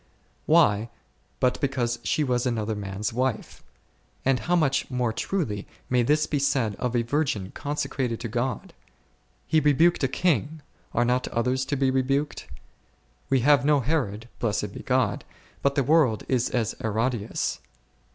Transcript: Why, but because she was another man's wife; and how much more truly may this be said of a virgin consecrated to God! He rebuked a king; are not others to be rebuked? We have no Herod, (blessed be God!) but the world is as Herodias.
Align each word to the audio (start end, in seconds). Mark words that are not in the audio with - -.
Why, 0.47 0.89
but 1.39 1.61
because 1.61 1.99
she 2.03 2.23
was 2.23 2.47
another 2.47 2.73
man's 2.73 3.13
wife; 3.13 3.63
and 4.25 4.39
how 4.39 4.55
much 4.55 4.89
more 4.89 5.13
truly 5.13 5.67
may 5.91 6.01
this 6.01 6.25
be 6.25 6.39
said 6.39 6.75
of 6.77 6.95
a 6.95 7.03
virgin 7.03 7.51
consecrated 7.51 8.19
to 8.21 8.27
God! 8.27 8.73
He 9.45 9.59
rebuked 9.59 10.03
a 10.03 10.07
king; 10.07 10.63
are 10.95 11.05
not 11.05 11.27
others 11.27 11.65
to 11.65 11.75
be 11.75 11.91
rebuked? 11.91 12.47
We 13.29 13.41
have 13.41 13.63
no 13.63 13.79
Herod, 13.81 14.27
(blessed 14.39 14.73
be 14.73 14.79
God!) 14.81 15.23
but 15.61 15.75
the 15.75 15.83
world 15.83 16.23
is 16.27 16.49
as 16.49 16.73
Herodias. 16.81 17.59